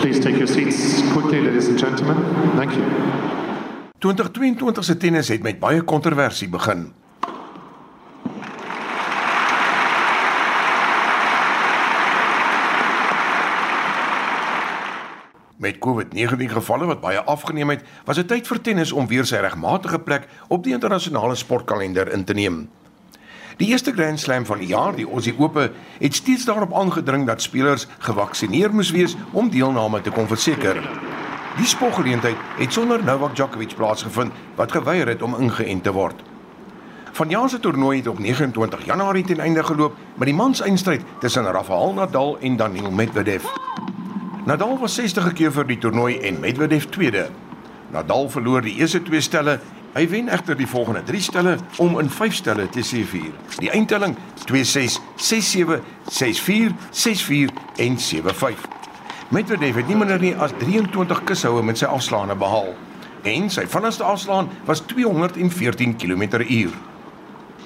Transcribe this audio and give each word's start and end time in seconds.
Please 0.00 0.20
take 0.20 0.36
your 0.36 0.46
seats 0.46 1.02
quickly, 1.12 1.40
ladies 1.40 1.68
and 1.68 1.78
gentlemen. 1.78 2.16
Thank 2.56 2.72
you. 2.72 2.84
2022 3.98 4.84
se 4.84 4.96
tennis 4.96 5.28
het 5.28 5.42
met 5.42 5.58
baie 5.58 5.82
kontroversie 5.82 6.48
begin. 6.48 6.92
Met 15.56 15.78
COVID-19 15.78 16.52
gevalle 16.52 16.86
wat 16.86 17.00
baie 17.00 17.20
afgeneem 17.24 17.72
het, 17.72 17.84
was 18.04 18.20
dit 18.20 18.28
tyd 18.28 18.46
vir 18.46 18.60
tennis 18.60 18.92
om 18.92 19.08
weer 19.08 19.24
sy 19.24 19.40
regmatige 19.40 19.98
plek 19.98 20.28
op 20.48 20.64
die 20.64 20.76
internasionale 20.76 21.34
sportkalender 21.34 22.12
in 22.12 22.24
te 22.24 22.36
neem. 22.36 22.66
Die 23.56 23.70
eerste 23.72 23.92
Grand 23.92 24.20
Slam 24.20 24.44
van 24.44 24.58
die 24.60 24.66
jaar, 24.68 24.92
die 24.92 25.06
Aussie 25.08 25.32
Ope, 25.38 25.70
het 25.98 26.14
steeds 26.14 26.44
daarop 26.44 26.74
aangedring 26.76 27.24
dat 27.26 27.40
spelers 27.42 27.86
gevaksinereer 28.04 28.74
moes 28.74 28.90
wees 28.92 29.14
om 29.32 29.48
deelname 29.48 30.02
te 30.04 30.12
kon 30.12 30.26
verseker. 30.28 30.76
Die 31.56 31.66
sportgeleentheid 31.66 32.36
het 32.58 32.72
sonder 32.72 33.00
Novak 33.04 33.32
Djokovic 33.34 33.72
plaasgevind 33.78 34.32
wat 34.58 34.76
geweier 34.76 35.08
het 35.08 35.24
om 35.24 35.38
ingeënt 35.40 35.86
te 35.88 35.92
word. 35.96 36.20
Vanjaar 37.16 37.48
se 37.48 37.60
toernooi 37.60 37.96
het 37.98 38.12
op 38.12 38.18
29 38.20 38.84
Januarie 38.84 39.24
ten 39.24 39.40
einde 39.40 39.64
geloop 39.64 39.96
met 40.14 40.28
die 40.28 40.36
mans-eindstryd 40.36 41.08
tussen 41.20 41.48
Rafael 41.48 41.94
Nadal 41.96 42.36
en 42.38 42.56
Daniil 42.56 42.90
Medvedev. 42.90 43.48
Nadal 44.44 44.76
was 44.78 45.00
60 45.00 45.32
keer 45.32 45.52
vir 45.52 45.64
die 45.66 45.78
toernooi 45.78 46.18
en 46.18 46.40
Medvedev 46.44 46.90
tweede. 46.92 47.30
Nadal 47.88 48.28
verloor 48.28 48.60
die 48.60 48.76
eerste 48.76 49.00
twee 49.02 49.20
stelle 49.24 49.60
Hy 49.96 50.04
wen 50.12 50.26
egter 50.28 50.56
die 50.56 50.66
volgende 50.68 51.00
3 51.08 51.20
stelle 51.24 51.54
om 51.80 51.94
in 51.98 52.10
5 52.10 52.34
stelle 52.34 52.68
te 52.68 52.82
C4. 52.84 53.30
Die 53.62 53.70
eindtelling 53.72 54.16
2-6, 54.44 54.98
6-7, 55.16 55.78
6-4, 56.12 56.74
6-4 56.90 57.54
en 57.80 57.96
7-5. 57.96 58.66
Medvedev 59.32 59.80
het 59.80 59.88
nie 59.88 59.96
minder 59.96 60.20
nie 60.20 60.34
as 60.36 60.52
23 60.60 61.22
kushoue 61.24 61.62
met 61.64 61.80
sy 61.80 61.88
afslaane 61.88 62.36
behaal 62.36 62.74
en 63.26 63.48
sy 63.50 63.64
vinnigste 63.66 64.04
afslaan 64.04 64.52
was 64.68 64.84
214 64.92 65.96
km/h. 65.96 66.76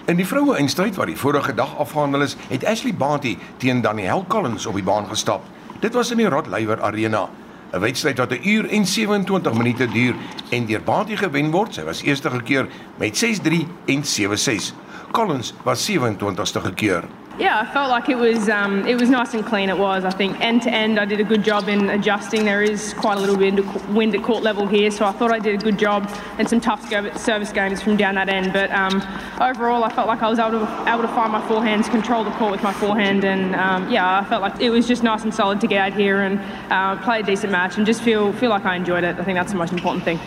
In 0.06 0.16
die 0.16 0.26
vroue 0.26 0.54
eindstryd 0.54 0.94
wat 1.02 1.10
die 1.10 1.18
vorige 1.18 1.54
dag 1.54 1.74
afgehandel 1.82 2.28
is, 2.30 2.36
het 2.48 2.64
Ashley 2.64 2.94
Barty 2.94 3.34
teen 3.58 3.82
Danielle 3.82 4.24
Collins 4.28 4.70
op 4.70 4.78
die 4.78 4.86
baan 4.86 5.10
gestap. 5.10 5.42
Dit 5.82 5.98
was 5.98 6.14
in 6.14 6.22
die 6.22 6.30
Rod 6.30 6.46
Laver 6.46 6.78
Arena 6.82 7.26
'n 7.72 7.80
wedstryd 7.80 8.18
wat 8.18 8.32
'n 8.32 8.48
uur 8.48 8.68
en 8.68 8.86
27 8.86 9.52
minute 9.52 9.86
duur 9.88 10.14
en 10.50 10.66
deur 10.66 10.82
Batie 10.82 11.16
gewen 11.16 11.50
word. 11.50 11.74
Sy 11.74 11.82
was 11.82 12.02
eerste 12.02 12.30
gekeer 12.30 12.68
met 12.98 13.16
6-3 13.16 13.66
en 13.86 14.04
7-6. 14.04 14.74
Collins 15.10 15.54
was 15.62 15.90
27ste 15.90 16.60
gekeer. 16.60 17.04
Yeah, 17.40 17.58
I 17.58 17.72
felt 17.72 17.88
like 17.88 18.10
it 18.10 18.18
was 18.18 18.50
um, 18.50 18.86
it 18.86 19.00
was 19.00 19.08
nice 19.08 19.32
and 19.32 19.42
clean. 19.42 19.70
It 19.70 19.78
was. 19.78 20.04
I 20.04 20.10
think 20.10 20.38
end 20.42 20.60
to 20.64 20.70
end, 20.70 21.00
I 21.00 21.06
did 21.06 21.20
a 21.20 21.24
good 21.24 21.42
job 21.42 21.68
in 21.68 21.88
adjusting. 21.88 22.44
There 22.44 22.62
is 22.62 22.92
quite 22.92 23.16
a 23.16 23.20
little 23.20 23.38
bit 23.38 23.58
of 23.58 23.94
wind 23.94 24.14
at 24.14 24.22
court 24.22 24.42
level 24.42 24.66
here, 24.66 24.90
so 24.90 25.06
I 25.06 25.12
thought 25.12 25.32
I 25.32 25.38
did 25.38 25.54
a 25.58 25.64
good 25.64 25.78
job 25.78 26.06
and 26.36 26.46
some 26.46 26.60
tough 26.60 26.86
service 27.16 27.50
games 27.50 27.80
from 27.80 27.96
down 27.96 28.16
that 28.16 28.28
end. 28.28 28.52
But 28.52 28.70
um, 28.72 29.00
overall, 29.40 29.84
I 29.84 29.88
felt 29.88 30.06
like 30.06 30.20
I 30.20 30.28
was 30.28 30.38
able 30.38 30.50
to 30.50 30.84
able 30.86 31.00
to 31.00 31.08
find 31.08 31.32
my 31.32 31.40
forehands, 31.40 31.90
control 31.90 32.24
the 32.24 32.30
court 32.32 32.52
with 32.52 32.62
my 32.62 32.74
forehand, 32.74 33.24
and 33.24 33.56
um, 33.56 33.90
yeah, 33.90 34.18
I 34.20 34.24
felt 34.24 34.42
like 34.42 34.60
it 34.60 34.68
was 34.68 34.86
just 34.86 35.02
nice 35.02 35.22
and 35.22 35.34
solid 35.34 35.62
to 35.62 35.66
get 35.66 35.80
out 35.80 35.98
here 35.98 36.20
and 36.20 36.38
uh, 36.70 37.02
play 37.02 37.20
a 37.20 37.22
decent 37.22 37.52
match 37.52 37.78
and 37.78 37.86
just 37.86 38.02
feel 38.02 38.34
feel 38.34 38.50
like 38.50 38.66
I 38.66 38.76
enjoyed 38.76 39.02
it. 39.02 39.18
I 39.18 39.24
think 39.24 39.38
that's 39.38 39.52
the 39.52 39.58
most 39.58 39.72
important 39.72 40.04
thing. 40.04 40.20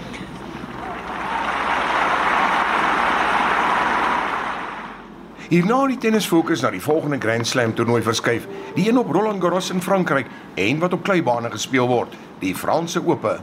Hierna 5.53 5.83
die 5.85 5.99
tennis 6.01 6.25
fokus 6.25 6.63
na 6.63 6.71
die 6.73 6.81
volgende 6.81 7.19
Grand 7.21 7.45
Slam 7.45 7.75
toernooi 7.77 7.99
verskuif, 8.01 8.47
die 8.73 8.87
een 8.87 8.97
op 8.97 9.11
Roland 9.13 9.37
Garros 9.41 9.67
in 9.69 9.83
Frankryk 9.85 10.25
en 10.57 10.79
wat 10.81 10.95
op 10.97 11.03
kleibane 11.05 11.51
gespeel 11.53 11.85
word, 11.85 12.15
die 12.41 12.55
Franse 12.57 13.03
Ope. 13.05 13.35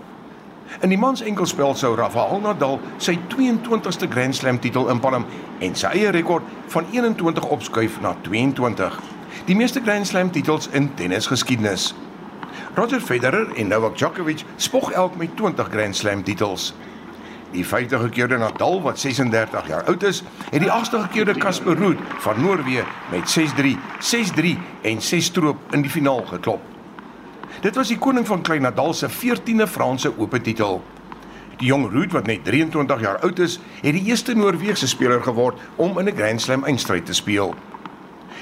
In 0.83 0.91
die 0.91 0.99
mans 0.99 1.23
enkelspel 1.23 1.77
sou 1.79 1.93
Rafael 1.95 2.43
Nadal 2.43 2.81
sy 2.99 3.15
22ste 3.31 4.11
Grand 4.11 4.35
Slam 4.35 4.59
titel 4.59 4.91
inpalm 4.91 5.29
en 5.63 5.79
sy 5.79 5.93
eie 6.01 6.11
rekord 6.11 6.51
van 6.75 6.91
21 6.91 7.47
opskuif 7.47 8.01
na 8.03 8.17
22. 8.27 8.99
Die 9.47 9.55
meeste 9.55 9.79
Grand 9.87 10.11
Slam 10.11 10.35
titels 10.35 10.67
in 10.75 10.91
tennisgeskiedenis. 10.99 11.93
Roger 12.75 13.07
Federer 13.07 13.55
en 13.55 13.71
Novak 13.71 13.95
Djokovic 14.03 14.43
spog 14.59 14.91
elk 14.99 15.15
met 15.15 15.39
20 15.39 15.71
Grand 15.71 16.03
Slam 16.03 16.27
titels. 16.27 16.73
Die 17.51 17.67
50 17.67 18.01
gekeerde 18.01 18.39
Nadal 18.39 18.83
wat 18.83 18.99
36 18.99 19.67
jaar 19.69 19.85
oud 19.85 20.03
is, 20.03 20.23
het 20.51 20.61
die 20.63 20.71
8ste 20.71 21.01
gekeerde 21.09 21.35
Casper 21.35 21.75
Ruud 21.77 21.99
van 22.23 22.41
Noorwe 22.41 22.85
met 23.11 23.39
6-3, 23.39 23.75
6-3 23.99 24.55
en 24.83 25.03
6 25.03 25.25
stroop 25.25 25.75
in 25.75 25.83
die 25.83 25.91
finaal 25.91 26.23
geklop. 26.23 26.63
Dit 27.61 27.75
was 27.75 27.91
die 27.91 27.99
koning 27.99 28.27
van 28.27 28.43
Klein 28.43 28.63
Nadal 28.63 28.95
se 28.95 29.09
14de 29.11 29.67
Franse 29.67 30.13
Ope 30.19 30.41
titel. 30.41 30.79
Die 31.59 31.69
jong 31.69 31.91
Ruud 31.91 32.13
wat 32.13 32.27
net 32.27 32.45
23 32.45 33.01
jaar 33.01 33.19
oud 33.19 33.39
is, 33.39 33.59
het 33.83 33.93
die 33.93 34.05
eerste 34.05 34.35
Noorse 34.35 34.89
speler 34.89 35.23
geword 35.23 35.59
om 35.77 35.99
in 35.99 36.09
'n 36.09 36.17
Grand 36.17 36.41
Slam 36.41 36.65
eindstryd 36.65 37.07
te 37.07 37.13
speel. 37.13 37.55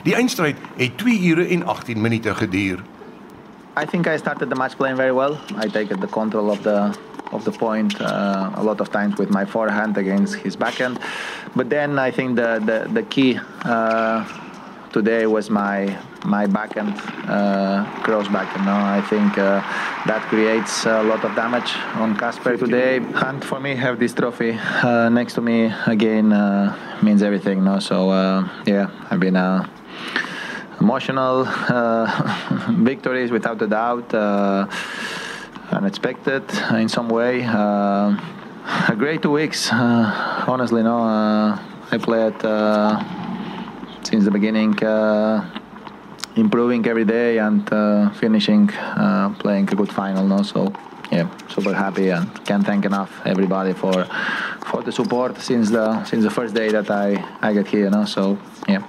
Die 0.02 0.14
eindstryd 0.14 0.56
het 0.76 0.98
2 0.98 1.20
ure 1.30 1.47
en 1.48 1.66
18 1.66 2.00
minute 2.00 2.34
geduur. 2.34 2.78
I 3.82 3.86
think 3.86 4.06
I 4.06 4.16
started 4.16 4.48
the 4.50 4.54
match 4.54 4.76
playing 4.76 4.97
very 4.97 5.12
well. 5.12 5.38
I 5.64 5.68
take 5.68 5.98
the 5.98 6.06
control 6.06 6.50
of 6.50 6.62
the 6.62 6.91
of 7.33 7.44
the 7.44 7.53
point 7.53 8.00
uh, 8.00 8.50
a 8.55 8.62
lot 8.62 8.81
of 8.81 8.91
times 8.91 9.19
with 9.19 9.31
my 9.31 9.44
forehand 9.44 9.97
against 9.97 10.34
his 10.37 10.56
backhand. 10.56 10.99
But 11.55 11.71
then 11.71 11.99
I 11.99 12.11
think 12.11 12.37
the 12.37 12.61
the, 12.65 12.89
the 12.93 13.03
key 13.03 13.39
uh, 13.65 14.25
today 14.93 15.27
was 15.27 15.50
my 15.50 15.97
my 16.25 16.47
backhand 16.47 16.94
uh, 17.28 17.84
cross 18.03 18.28
back. 18.28 18.49
You 18.56 18.65
know, 18.65 18.81
I 18.99 19.00
think 19.03 19.39
uh, 19.39 19.61
that 20.06 20.22
creates 20.28 20.87
a 20.87 21.03
lot 21.03 21.25
of 21.25 21.34
damage 21.34 21.72
on 21.94 22.16
Casper 22.16 22.56
today. 22.56 22.97
And 22.97 23.45
for 23.45 23.60
me, 23.60 23.75
have 23.77 23.99
this 23.99 24.15
trophy 24.15 24.53
uh, 24.53 25.09
next 25.09 25.34
to 25.34 25.41
me 25.41 25.72
again 25.87 26.33
uh, 26.33 26.75
means 27.03 27.22
everything. 27.22 27.65
No, 27.65 27.78
so 27.78 28.10
yeah, 28.66 28.91
I've 29.10 29.21
been. 29.21 29.37
Emotional 30.81 31.43
victories, 32.84 33.33
without 33.33 33.60
a 33.60 33.66
doubt 33.66 34.15
unexpected 35.70 36.44
in 36.72 36.88
some 36.88 37.08
way. 37.08 37.44
Uh, 37.44 38.16
a 38.88 38.94
great 38.96 39.22
two 39.22 39.30
weeks, 39.30 39.70
uh, 39.72 40.44
honestly. 40.46 40.82
No, 40.82 40.98
uh, 40.98 41.58
I 41.90 41.98
played 41.98 42.34
since 44.04 44.24
the 44.24 44.30
beginning, 44.30 44.74
improving 46.36 46.86
every 46.86 47.04
day 47.04 47.38
and 47.38 47.68
finishing 48.16 48.68
playing 49.38 49.68
a 49.72 49.74
good 49.74 49.92
final. 49.92 50.26
No, 50.26 50.42
so 50.42 50.72
yeah, 51.10 51.28
super 51.48 51.74
happy 51.74 52.10
and 52.10 52.26
can't 52.44 52.64
thank 52.64 52.84
enough 52.84 53.10
everybody 53.24 53.72
for 53.72 54.06
for 54.66 54.82
the 54.82 54.92
support 54.92 55.38
since 55.40 55.70
the 55.70 56.04
since 56.04 56.22
the 56.22 56.30
first 56.30 56.54
day 56.54 56.68
that 56.70 56.90
I 56.90 57.24
I 57.40 57.54
got 57.54 57.66
here. 57.66 57.90
No, 57.90 58.04
so 58.04 58.38
yeah, 58.68 58.82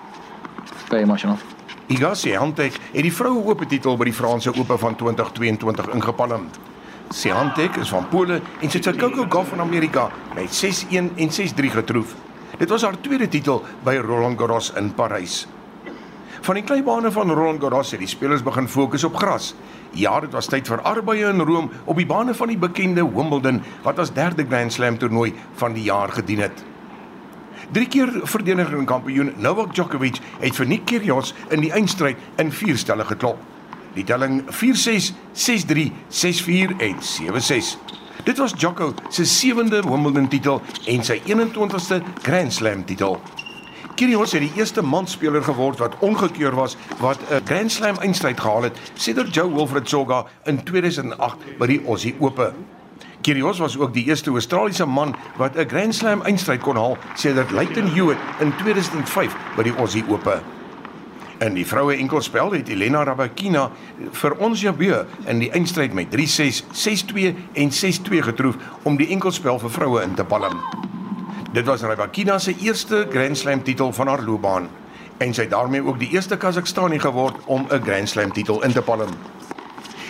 very 0.90 1.04
emotional. 1.04 1.38
Iga 1.90 2.12
Swiatek 2.14 2.76
het 2.94 3.02
die 3.02 3.10
vroue 3.10 3.42
oop 3.50 3.64
titel 3.66 3.96
by 3.98 4.06
die 4.06 4.14
Franse 4.14 4.52
Ope 4.54 4.76
van 4.78 4.94
2022 4.94 5.88
ingepalm. 5.96 6.44
Swiatek 7.10 7.80
is 7.82 7.90
van 7.90 8.06
Pole 8.12 8.38
en 8.38 8.70
het 8.70 8.76
sy 8.86 8.94
Coco 8.94 9.26
Gauff 9.26 9.50
van 9.56 9.64
Amerika 9.66 10.04
met 10.36 10.54
6-1 10.54 11.10
en 11.18 11.34
6-3 11.34 11.74
getroof. 11.80 12.14
Dit 12.62 12.70
was 12.70 12.86
haar 12.86 13.00
tweede 13.02 13.26
titel 13.26 13.64
by 13.82 13.98
Roland 14.06 14.38
Garros 14.38 14.70
in 14.78 14.94
Parys. 14.94 15.48
Van 16.46 16.62
die 16.62 16.64
kleibane 16.64 17.10
van 17.12 17.34
Roland 17.34 17.64
Garros 17.66 17.98
het 17.98 18.06
die 18.06 18.14
spelers 18.14 18.46
begin 18.46 18.70
fokus 18.70 19.08
op 19.10 19.18
gras. 19.18 19.56
Ja, 19.98 20.20
dit 20.22 20.38
was 20.38 20.46
tyd 20.46 20.70
vir 20.70 20.86
arbeye 20.86 21.34
in 21.34 21.42
Rome 21.42 21.74
op 21.90 21.98
die 21.98 22.06
bane 22.06 22.38
van 22.38 22.54
die 22.54 22.62
bekende 22.70 23.02
Wimbledon 23.02 23.64
wat 23.82 23.98
as 23.98 24.14
derde 24.14 24.46
Grand 24.46 24.78
Slam 24.78 25.02
toernooi 25.02 25.34
van 25.58 25.74
die 25.74 25.90
jaar 25.90 26.14
gedien 26.14 26.46
het. 26.46 26.62
Drie 27.70 27.86
keer 27.88 28.10
verdedigende 28.24 28.86
kampioen 28.90 29.34
Novak 29.38 29.76
Djokovic 29.78 30.18
het 30.40 30.56
vir 30.58 30.66
Nick 30.66 30.88
Kyrgios 30.90 31.36
in 31.54 31.62
die 31.62 31.70
eindstryd 31.70 32.18
in 32.42 32.50
vier 32.50 32.80
stelle 32.82 33.06
geklop. 33.06 33.38
Die 33.94 34.06
telling 34.10 34.40
4-6, 34.50 35.12
6-3, 35.38 35.84
6-4 36.10 36.74
en 36.88 36.96
7-6. 36.98 37.70
Dit 38.26 38.42
was 38.42 38.56
Djoko 38.58 38.94
se 39.14 39.26
sewende 39.26 39.84
Wimbledon 39.86 40.28
titel 40.34 40.64
en 40.90 41.06
sy 41.06 41.20
21ste 41.28 42.02
Grand 42.26 42.54
Slam 42.54 42.82
titel. 42.90 43.20
Kyrgios 43.94 44.34
het 44.34 44.48
die 44.48 44.58
eerste 44.58 44.82
manspeler 44.82 45.46
geword 45.46 45.78
wat 45.84 46.00
ongekeur 46.02 46.58
was 46.58 46.74
wat 46.98 47.22
'n 47.30 47.46
Grand 47.46 47.72
Slam 47.72 48.02
eindstryd 48.02 48.40
gehaal 48.40 48.70
het 48.72 48.82
sedert 48.96 49.34
Joe 49.34 49.54
Wilfred 49.54 49.86
Tsonga 49.86 50.26
in 50.46 50.64
2008 50.64 51.58
by 51.60 51.68
die 51.68 51.82
Aussie 51.86 52.16
Ope. 52.20 52.54
Kyrgios 53.22 53.60
was 53.60 53.78
ook 53.78 53.94
die 53.94 54.06
eerste 54.06 54.32
Australiese 54.32 54.86
man 54.86 55.16
wat 55.38 55.56
'n 55.56 55.68
Grand 55.68 55.96
Slam 55.96 56.22
eindstryd 56.22 56.62
kon 56.62 56.76
haal 56.76 56.98
sedert 57.16 57.52
Lleyton 57.52 57.88
Hewitt 57.88 58.18
in 58.40 58.54
2005 58.56 59.36
by 59.56 59.64
die 59.64 59.76
Aussie 59.76 60.04
Ope. 60.08 60.42
In 61.40 61.54
die 61.54 61.66
vroue 61.68 61.96
enkelspel 61.96 62.52
het 62.52 62.70
Elena 62.70 63.04
Rybakina 63.04 63.72
vir 64.12 64.34
ons 64.38 64.62
Jabeur 64.62 65.06
in 65.26 65.40
die 65.40 65.52
eindstryd 65.52 65.94
met 65.94 66.08
3-6, 66.12 66.64
6-2 66.72 67.36
en 67.54 67.72
6-2 67.72 68.22
getroof 68.22 68.56
om 68.84 68.98
die 68.98 69.08
enkelspel 69.10 69.60
vir 69.60 69.70
vroue 69.70 70.02
in 70.04 70.16
te 70.16 70.24
palm. 70.24 70.60
Dit 71.54 71.66
was 71.66 71.82
Rybakina 71.82 72.40
se 72.40 72.56
eerste 72.60 73.08
Grand 73.12 73.38
Slam 73.38 73.64
titel 73.64 73.94
van 73.94 74.08
haar 74.08 74.22
loopbaan 74.22 74.70
en 75.18 75.34
sy 75.34 75.42
het 75.42 75.52
daarmee 75.52 75.84
ook 75.84 76.00
die 76.00 76.10
eerste 76.10 76.38
Kazakhstani 76.38 77.00
geword 77.00 77.36
om 77.46 77.68
'n 77.72 77.84
Grand 77.84 78.10
Slam 78.10 78.32
titel 78.32 78.64
in 78.64 78.72
te 78.72 78.82
palm. 78.82 79.10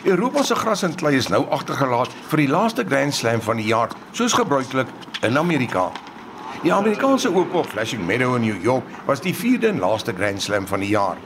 Europa 0.03 0.43
se 0.43 0.55
gras 0.55 0.83
en 0.83 0.93
klei 0.95 1.17
is 1.17 1.27
nou 1.27 1.41
agtergelaat 1.51 2.13
vir 2.31 2.39
die 2.39 2.47
laaste 2.47 2.85
Grand 2.87 3.13
Slam 3.13 3.41
van 3.43 3.57
die 3.59 3.65
jaar, 3.67 3.91
soos 4.15 4.31
gebruiklik 4.33 4.87
in 5.27 5.37
Amerika. 5.37 5.89
Die 6.63 6.71
Amerikaanse 6.73 7.27
Ope 7.35 7.57
op 7.57 7.65
Flushing 7.67 8.05
Meadow 8.07 8.37
in 8.37 8.45
New 8.47 8.63
York 8.63 8.85
was 9.05 9.19
die 9.19 9.33
4de 9.35 9.73
en 9.73 9.79
laaste 9.79 10.13
Grand 10.15 10.41
Slam 10.41 10.67
van 10.67 10.79
die 10.79 10.93
jaar. 10.93 11.17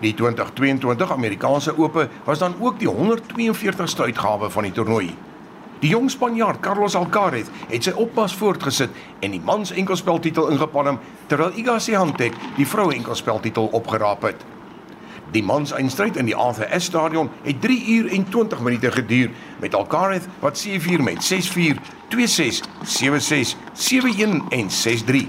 Die 0.00 0.14
2022 0.14 1.12
Amerikaanse 1.12 1.76
Ope 1.76 2.08
was 2.24 2.38
dan 2.38 2.54
ook 2.60 2.78
die 2.78 2.88
142ste 2.88 4.08
uitgawe 4.08 4.50
van 4.50 4.62
die 4.62 4.72
toernooi. 4.72 5.10
Die 5.80 5.90
jong 5.90 6.10
Spanjaard 6.10 6.60
Carlos 6.60 6.96
Alcaraz 6.96 7.52
het 7.68 7.84
sy 7.84 7.92
oppas 7.96 8.32
voortgesit 8.36 8.96
en 9.20 9.36
die 9.36 9.42
mans 9.44 9.74
enkelspeltitel 9.76 10.48
ingepalm 10.48 10.98
terwyl 11.28 11.52
Iga 11.56 11.76
Swiatek 11.78 12.36
die 12.56 12.68
vroue 12.68 12.96
enkelspeltitel 12.96 13.68
opgeraap 13.76 14.24
het. 14.28 14.48
Die 15.30 15.42
mans 15.42 15.70
eindstryd 15.70 16.16
in 16.18 16.26
die 16.26 16.34
Ashe 16.34 16.66
Stadion 16.82 17.30
het 17.42 17.60
3 17.62 17.86
uur 17.94 18.08
en 18.10 18.24
20 18.28 18.60
minute 18.60 18.90
geduur 18.90 19.30
met 19.60 19.74
Alcaraz 19.74 20.26
wat 20.40 20.66
7-4 20.66 21.02
met 21.02 21.22
6-4, 21.32 21.78
2-6, 22.08 22.62
7-6, 22.82 23.54
7-1 23.74 24.40
en 24.48 24.66
6-3. 24.70 25.22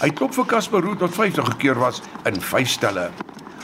Hy 0.00 0.10
klop 0.16 0.32
vir 0.34 0.48
Casper 0.48 0.80
Ruud 0.80 1.04
wat 1.04 1.14
50 1.14 1.52
gekeur 1.52 1.78
was 1.78 2.00
in 2.24 2.40
5 2.40 2.68
stelle. 2.68 3.10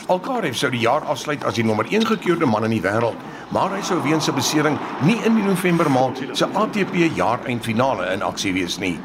Alcaraz 0.08 0.60
sou 0.60 0.70
die 0.70 0.84
jaar 0.84 1.04
afsluit 1.08 1.44
as 1.44 1.56
die 1.56 1.64
nommer 1.64 1.88
1 1.88 2.06
gekeurde 2.06 2.46
man 2.46 2.68
in 2.68 2.76
die 2.76 2.84
wêreld, 2.84 3.16
maar 3.52 3.72
hy 3.72 3.80
sou 3.82 4.02
weens 4.04 4.28
'n 4.28 4.34
besering 4.34 4.78
nie 5.02 5.16
in 5.24 5.34
die 5.34 5.44
November 5.44 5.90
maand 5.90 6.20
se 6.32 6.46
ATP 6.52 7.16
jaareindfinale 7.16 8.12
in 8.12 8.22
aksie 8.22 8.52
wees 8.52 8.78
nie. 8.78 8.98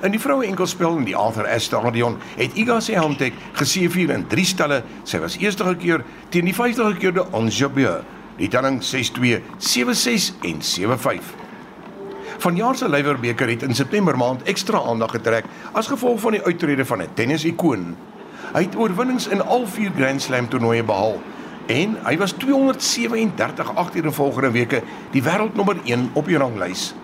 In 0.00 0.14
die 0.14 0.20
vroue 0.20 0.46
enkelspel 0.48 0.96
in 0.96 1.04
die 1.04 1.16
Arthur 1.16 1.44
Ashe 1.46 1.68
Stadion 1.68 2.16
het 2.38 2.56
Iga 2.56 2.78
Swiatek 2.80 3.36
geseëvier 3.58 4.14
in 4.16 4.24
3 4.30 4.44
stelle. 4.44 4.82
Sy 5.04 5.20
was 5.20 5.36
eerste 5.36 5.76
keer 5.76 6.04
teen 6.32 6.48
die 6.48 6.56
50 6.56 6.94
gekeerde 6.94 7.26
Ons 7.36 7.58
Jabeur. 7.58 8.00
Die 8.38 8.48
telling 8.48 8.80
6-2, 8.80 9.42
7-6 9.60 10.32
en 10.48 10.64
7-5. 10.64 11.34
Vanjaar 12.42 12.76
se 12.76 12.88
Leiwerbeker 12.88 13.48
het 13.52 13.62
in 13.62 13.74
September 13.74 14.16
maand 14.16 14.42
ekstra 14.48 14.80
aandag 14.80 15.12
getrek 15.18 15.44
as 15.78 15.92
gevolg 15.92 16.20
van 16.24 16.38
die 16.38 16.42
uittrede 16.42 16.84
van 16.84 17.02
'n 17.02 17.14
tennis-ikoon. 17.14 17.96
Hy 18.54 18.62
het 18.62 18.76
oorwinnings 18.76 19.28
in 19.28 19.42
al 19.42 19.66
4 19.66 19.92
Grand 19.96 20.22
Slam 20.22 20.48
toernooie 20.48 20.82
behaal 20.82 21.20
en 21.66 21.96
hy 22.04 22.16
was 22.18 22.32
237 22.32 23.74
agter 23.74 24.04
in 24.04 24.12
volgende 24.12 24.50
weke 24.50 24.82
die 25.12 25.22
wêreldnommer 25.22 25.76
1 25.84 26.10
op 26.12 26.26
die 26.26 26.36
ranglys. 26.36 26.94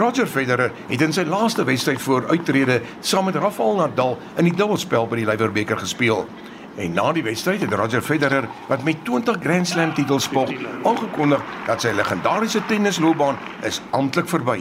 Roger 0.00 0.26
Federer 0.26 0.70
het 0.88 1.02
in 1.04 1.12
sy 1.12 1.26
laaste 1.28 1.64
wedstryd 1.68 2.00
voor 2.00 2.30
uittrede 2.30 2.78
saam 3.04 3.26
met 3.28 3.36
Rafael 3.36 3.74
Nadal 3.76 4.14
in 4.40 4.46
die 4.48 4.54
dubbelspel 4.56 5.04
by 5.10 5.18
die 5.20 5.26
Leiwerbeker 5.28 5.76
gespeel. 5.76 6.22
En 6.80 6.94
na 6.96 7.10
die 7.12 7.24
wedstryd 7.26 7.60
het 7.66 7.74
Roger 7.76 8.00
Federer, 8.00 8.46
wat 8.70 8.86
met 8.86 9.02
20 9.04 9.36
Grand 9.42 9.68
Slam 9.68 9.92
titels 9.92 10.24
spog, 10.30 10.48
aangekondig 10.88 11.42
dat 11.66 11.84
sy 11.84 11.92
legendariese 11.92 12.62
tennisloopbaan 12.70 13.36
is 13.68 13.82
amptelik 13.92 14.30
verby. 14.32 14.56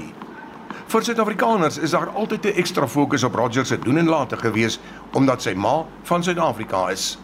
Vir 0.91 1.07
Suid-Afrikaners 1.07 1.79
is 1.87 1.95
daar 1.95 2.11
altyd 2.11 2.45
'n 2.45 2.59
ekstra 2.59 2.87
fokus 2.87 3.23
op 3.23 3.35
Roger 3.35 3.65
se 3.65 3.79
doen 3.79 3.97
en 3.97 4.09
late 4.09 4.37
gewees 4.37 4.79
omdat 5.13 5.41
sy 5.41 5.53
ma 5.53 5.85
van 6.03 6.23
Suid-Afrika 6.23 6.89
is. 6.89 7.17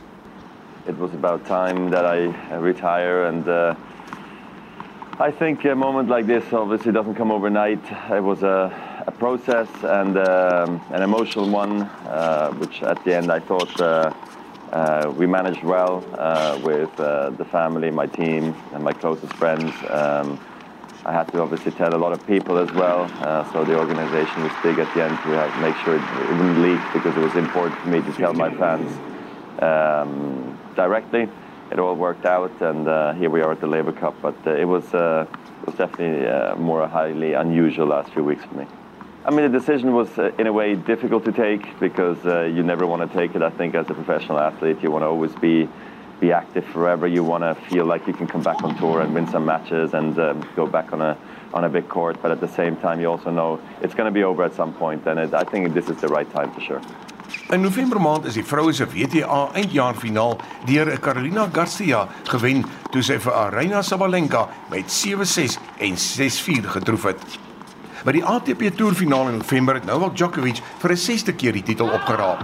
It 0.87 0.97
was 0.97 1.11
about 1.11 1.45
time 1.45 1.89
that 1.89 2.05
I 2.05 2.31
retire 2.61 3.27
and 3.27 3.47
uh 3.47 3.75
I 5.17 5.31
think 5.31 5.63
a 5.63 5.73
moment 5.75 6.09
like 6.09 6.27
this 6.27 6.43
obviously 6.51 6.91
doesn't 6.91 7.15
come 7.15 7.31
overnight. 7.31 7.79
It 8.11 8.21
was 8.21 8.43
a, 8.43 9.03
a 9.07 9.11
process 9.13 9.69
and 9.81 10.17
um, 10.17 10.81
an 10.91 11.03
emotional 11.03 11.49
one, 11.49 11.83
uh, 11.83 12.49
which 12.51 12.83
at 12.83 13.01
the 13.05 13.15
end 13.15 13.31
I 13.31 13.39
thought 13.39 13.79
uh, 13.79 14.11
uh, 14.73 15.13
we 15.15 15.25
managed 15.25 15.63
well 15.63 16.03
uh, 16.19 16.59
with 16.61 16.99
uh, 16.99 17.29
the 17.29 17.45
family, 17.45 17.91
my 17.91 18.07
team, 18.07 18.53
and 18.73 18.83
my 18.83 18.91
closest 18.91 19.31
friends. 19.35 19.71
Um, 19.89 20.37
I 21.05 21.13
had 21.13 21.31
to 21.31 21.39
obviously 21.39 21.71
tell 21.71 21.95
a 21.95 22.01
lot 22.01 22.11
of 22.11 22.27
people 22.27 22.57
as 22.57 22.73
well, 22.73 23.09
uh, 23.21 23.49
so 23.53 23.63
the 23.63 23.77
organization 23.77 24.43
was 24.43 24.51
big 24.63 24.79
at 24.79 24.93
the 24.93 25.01
end 25.01 25.17
to 25.23 25.29
have, 25.29 25.61
make 25.61 25.77
sure 25.77 25.95
it, 25.95 26.01
it 26.01 26.35
wouldn't 26.35 26.59
leak 26.59 26.91
because 26.91 27.15
it 27.15 27.21
was 27.21 27.35
important 27.37 27.79
for 27.79 27.87
me 27.87 28.01
to 28.01 28.11
tell 28.11 28.33
my 28.33 28.49
fans 28.49 28.91
um, 29.63 30.59
directly 30.75 31.29
it 31.71 31.79
all 31.79 31.95
worked 31.95 32.25
out, 32.25 32.61
and 32.61 32.87
uh, 32.87 33.13
here 33.13 33.29
we 33.29 33.41
are 33.41 33.51
at 33.51 33.59
the 33.59 33.67
Labour 33.67 33.91
Cup. 33.91 34.15
But 34.21 34.35
uh, 34.45 34.51
it 34.51 34.65
was 34.65 34.93
uh, 34.93 35.25
was 35.65 35.75
definitely 35.75 36.27
uh, 36.27 36.55
more 36.55 36.87
highly 36.87 37.33
unusual 37.33 37.87
last 37.87 38.13
few 38.13 38.23
weeks 38.23 38.43
for 38.45 38.55
me. 38.55 38.67
I 39.25 39.31
mean, 39.31 39.51
the 39.51 39.59
decision 39.59 39.93
was 39.93 40.19
uh, 40.19 40.31
in 40.37 40.45
a 40.45 40.53
way 40.53 40.75
difficult 40.75 41.25
to 41.25 41.31
take 41.31 41.79
because 41.79 42.23
uh, 42.25 42.43
you 42.43 42.61
never 42.61 42.85
want 42.85 43.09
to 43.09 43.17
take 43.17 43.35
it. 43.35 43.41
I 43.41 43.49
think 43.49 43.73
as 43.73 43.89
a 43.89 43.93
professional 43.93 44.39
athlete, 44.39 44.83
you 44.83 44.91
want 44.91 45.03
to 45.03 45.07
always 45.07 45.33
be 45.35 45.67
be 46.21 46.31
active 46.31 46.63
forever. 46.65 47.07
You 47.07 47.23
want 47.23 47.43
to 47.43 47.55
feel 47.69 47.85
like 47.85 48.07
you 48.07 48.13
can 48.13 48.27
come 48.27 48.41
back 48.41 48.63
on 48.63 48.77
tour 48.77 49.01
and 49.01 49.13
win 49.13 49.27
some 49.27 49.45
matches 49.45 49.93
and 49.93 50.15
go 50.55 50.65
back 50.65 50.93
on 50.93 51.01
a 51.01 51.17
on 51.53 51.63
a 51.63 51.69
big 51.69 51.89
court. 51.89 52.21
But 52.21 52.31
at 52.31 52.39
the 52.39 52.47
same 52.47 52.77
time, 52.77 52.99
you 53.01 53.09
also 53.09 53.31
know 53.31 53.59
it's 53.81 53.95
going 53.95 54.07
to 54.07 54.13
be 54.13 54.23
over 54.23 54.43
at 54.43 54.53
some 54.53 54.73
point, 54.73 55.05
and 55.07 55.19
it, 55.19 55.33
I 55.33 55.43
think 55.43 55.73
this 55.73 55.89
is 55.89 55.97
the 55.97 56.07
right 56.07 56.31
time 56.31 56.51
for 56.51 56.61
sure. 56.61 56.81
In 57.53 57.61
November 57.61 58.01
maand 58.01 58.25
is 58.25 58.33
die 58.33 58.45
vroue 58.45 58.73
se 58.73 58.87
WTA 58.89 59.51
eindjaarfinaal 59.53 60.39
deur 60.65 60.89
Carolina 60.99 61.45
Garcia 61.53 62.07
gewen 62.31 62.63
toe 62.91 63.03
sy 63.05 63.19
vir 63.21 63.35
Aryna 63.37 63.83
Sabalenka 63.85 64.47
met 64.71 64.89
7-6 64.89 65.59
en 65.85 65.93
6-4 65.93 66.71
getroof 66.73 67.05
het. 67.11 67.37
By 68.05 68.15
die 68.17 68.25
ATP 68.25 68.67
Toerfinaal 68.77 69.29
in 69.31 69.39
November 69.43 69.77
het 69.77 69.85
Novak 69.85 70.17
Djokovic 70.17 70.59
vir 70.81 70.91
'n 70.91 70.97
sesde 70.97 71.33
keer 71.33 71.53
die 71.53 71.63
titel 71.63 71.89
opgeraap. 71.89 72.43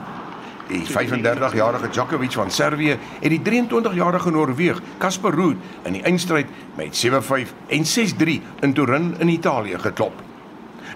Die 0.69 0.85
35-jarige 0.85 1.89
Djokovic 1.89 2.31
van 2.31 2.51
Servië 2.51 2.97
het 3.21 3.29
die 3.29 3.41
23-jarige 3.41 4.31
Noorweeg 4.31 4.81
Casper 4.97 5.35
Ruud 5.35 5.57
in 5.83 5.93
die 5.93 6.03
eindstryd 6.03 6.47
met 6.75 6.95
7-5 6.95 7.53
en 7.67 7.85
6-3 7.85 8.41
in 8.61 8.73
Turin 8.73 9.15
in 9.19 9.27
Italië 9.29 9.79
geklop. 9.79 10.13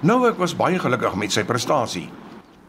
Novak 0.01 0.37
was 0.37 0.55
baie 0.55 0.79
gelukkig 0.79 1.15
met 1.15 1.31
sy 1.31 1.43
prestasie. 1.43 2.09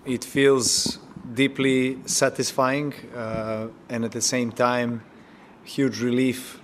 It 0.04 0.24
feels 0.24 0.98
deeply 1.34 1.99
satisfying 2.06 2.94
uh, 3.14 3.69
and 3.88 4.05
at 4.05 4.12
the 4.12 4.20
same 4.20 4.52
time 4.52 5.02
huge 5.64 6.00
relief 6.00 6.61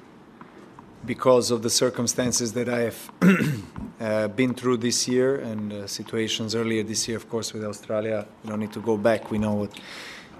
because 1.04 1.50
of 1.50 1.62
the 1.62 1.70
circumstances 1.70 2.52
that 2.52 2.68
I 2.68 2.80
have 2.80 3.10
uh, 4.00 4.28
been 4.28 4.54
through 4.54 4.76
this 4.78 5.08
year 5.08 5.36
and 5.40 5.72
uh, 5.72 5.86
situations 5.86 6.54
earlier 6.54 6.84
this 6.84 7.08
year, 7.08 7.16
of 7.16 7.28
course, 7.28 7.52
with 7.52 7.64
Australia. 7.64 8.26
We 8.42 8.50
don't 8.50 8.60
need 8.60 8.72
to 8.72 8.80
go 8.80 8.96
back. 8.96 9.30
We 9.30 9.38
know 9.38 9.54
what 9.54 9.80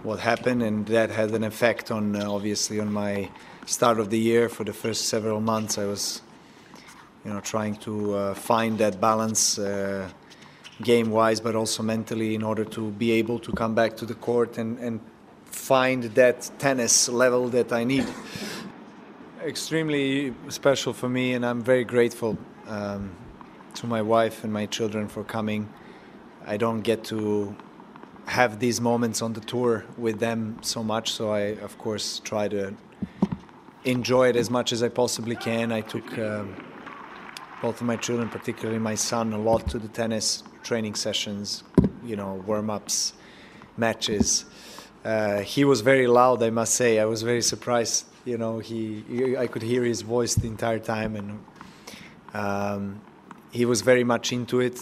what 0.03 0.19
happened, 0.19 0.63
and 0.65 0.85
that 0.87 1.11
had 1.11 1.31
an 1.31 1.45
effect 1.45 1.91
on 1.91 2.17
uh, 2.17 2.31
obviously 2.31 2.81
on 2.81 2.93
my 2.93 3.29
start 3.67 3.99
of 3.99 4.11
the 4.11 4.19
year. 4.19 4.49
For 4.49 4.65
the 4.65 4.73
first 4.73 5.07
several 5.07 5.41
months, 5.41 5.79
I 5.79 5.87
was, 5.87 6.23
you 7.25 7.33
know, 7.33 7.41
trying 7.41 7.77
to 7.77 8.15
uh, 8.15 8.35
find 8.35 8.79
that 8.79 9.01
balance 9.01 9.59
uh, 9.59 10.09
game 10.83 11.11
wise, 11.11 11.41
but 11.41 11.55
also 11.55 11.83
mentally, 11.83 12.35
in 12.35 12.43
order 12.43 12.65
to 12.65 12.91
be 12.91 13.13
able 13.13 13.39
to 13.39 13.53
come 13.53 13.75
back 13.75 13.97
to 13.97 14.07
the 14.07 14.15
court 14.15 14.59
and, 14.59 14.79
and 14.79 15.01
find 15.45 16.05
that 16.15 16.51
tennis 16.59 17.09
level 17.09 17.49
that 17.49 17.73
I 17.73 17.85
need. 17.85 18.07
Extremely 19.45 20.35
special 20.49 20.93
for 20.93 21.09
me, 21.09 21.35
and 21.35 21.45
I'm 21.45 21.63
very 21.63 21.85
grateful 21.85 22.37
um, 22.67 23.17
to 23.75 23.87
my 23.87 24.03
wife 24.03 24.45
and 24.45 24.53
my 24.53 24.67
children 24.67 25.09
for 25.09 25.25
coming. 25.25 25.69
I 26.47 26.57
don't 26.57 26.81
get 26.81 27.05
to 27.05 27.57
have 28.27 28.59
these 28.61 28.81
moments 28.81 29.23
on 29.23 29.33
the 29.33 29.41
tour 29.41 29.85
with 29.97 30.19
them 30.19 30.59
so 30.63 30.83
much, 30.83 31.13
so 31.13 31.31
I, 31.31 31.57
of 31.63 31.77
course, 31.79 32.21
try 32.21 32.49
to 32.49 32.75
enjoy 33.85 34.29
it 34.29 34.37
as 34.37 34.49
much 34.49 34.73
as 34.73 34.83
I 34.83 34.89
possibly 34.89 35.37
can. 35.37 35.73
I 35.73 35.81
took 35.81 36.19
um, 36.19 36.55
both 37.61 37.81
of 37.81 37.87
my 37.87 37.97
children, 37.97 38.29
particularly 38.29 38.79
my 38.79 38.95
son, 38.95 39.33
a 39.33 39.39
lot 39.39 39.69
to 39.71 39.79
the 39.79 39.89
tennis 39.89 40.45
training 40.63 40.95
sessions, 40.95 41.65
you 42.05 42.17
know, 42.17 42.43
warm 42.47 42.71
ups, 42.71 43.13
matches. 43.77 44.45
Uh, 45.05 45.41
he 45.41 45.65
was 45.65 45.81
very 45.81 46.07
loud, 46.07 46.43
I 46.43 46.51
must 46.51 46.75
say. 46.75 46.99
I 46.99 47.05
was 47.05 47.23
very 47.23 47.43
surprised. 47.43 48.07
You 48.25 48.39
know, 48.39 48.59
he, 48.61 49.05
he 49.09 49.37
I 49.37 49.47
could 49.49 49.63
hear 49.63 49.85
his 49.85 50.03
voice 50.03 50.35
the 50.35 50.47
entire 50.47 50.79
time, 50.79 51.17
and 51.17 51.41
um, 52.35 53.01
he 53.51 53.65
was 53.65 53.83
very 53.83 54.05
much 54.05 54.33
into 54.33 54.61
it. 54.61 54.79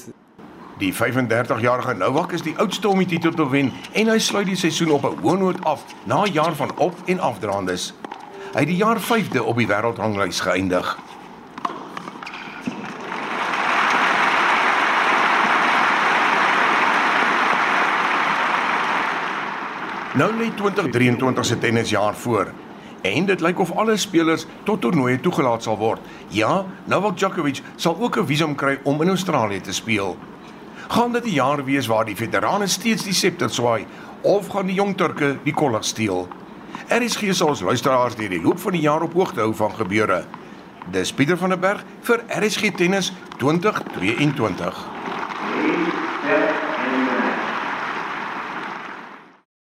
Die 0.81 0.93
35-jarige 0.93 1.95
Novak 1.95 2.33
is 2.33 2.43
die 2.43 2.55
oudste 2.57 2.89
om 2.89 2.99
die 2.99 3.07
titel 3.07 3.35
te 3.37 3.45
wen 3.49 3.69
en 3.93 4.09
hy 4.09 4.17
sluit 4.19 4.47
die 4.49 4.57
seisoen 4.57 4.95
op 4.97 5.05
'n 5.05 5.19
hoë 5.21 5.39
noot 5.39 5.65
af 5.65 5.85
na 6.09 6.23
'n 6.25 6.33
jaar 6.33 6.55
van 6.57 6.73
op- 6.79 7.03
en 7.05 7.19
afdraandes. 7.21 7.93
Hy 8.53 8.59
het 8.65 8.69
die 8.69 8.77
jaar 8.77 9.01
5de 9.01 9.43
op 9.45 9.57
die 9.57 9.67
wêreldranglys 9.69 10.41
geëindig. 10.41 10.99
Nou 20.21 20.35
lê 20.37 20.51
2023 20.53 21.45
se 21.45 21.59
tennisjaar 21.59 22.15
voor 22.15 22.51
en 23.01 23.25
dit 23.25 23.41
lyk 23.41 23.59
of 23.59 23.71
alle 23.73 23.95
spelers 23.97 24.43
tot 24.69 24.81
toernooie 24.81 25.21
toegelaat 25.25 25.65
sal 25.65 25.79
word. 25.81 26.03
Ja, 26.29 26.67
Novak 26.85 27.17
Djokovic 27.17 27.63
sal 27.77 27.97
ook 27.97 28.19
'n 28.19 28.27
visum 28.27 28.55
kry 28.55 28.79
om 28.83 29.01
in 29.03 29.09
Australië 29.09 29.61
te 29.61 29.73
speel. 29.73 30.19
Gaan 30.89 31.13
dit 31.13 31.25
'n 31.25 31.31
jaar 31.31 31.65
wees 31.65 31.87
waar 31.87 32.05
die 32.05 32.17
veterane 32.17 32.67
steeds 32.67 33.05
die 33.05 33.13
septer 33.13 33.51
swaai 33.51 33.87
of 34.21 34.49
gaan 34.49 34.67
die 34.67 34.75
jong 34.75 34.97
Turke 34.97 35.39
die 35.43 35.55
kollig 35.55 35.85
steel? 35.85 36.29
RSG 36.89 37.33
sal 37.33 37.49
ons 37.49 37.61
luisteraars 37.61 38.15
deur 38.15 38.29
die 38.29 38.43
loop 38.43 38.59
van 38.59 38.73
die 38.73 38.83
jaar 38.83 39.03
op 39.03 39.13
hoogte 39.13 39.41
hou 39.41 39.55
van 39.55 39.73
gebeure. 39.75 40.25
Dis 40.91 41.13
Pieter 41.13 41.39
van 41.39 41.49
der 41.49 41.59
Berg 41.59 41.85
vir 42.01 42.21
RSG 42.29 42.71
Tennis 42.77 43.13
2022. 43.39 43.81
Step 44.05 44.21
in 44.21 44.35
the 44.35 45.00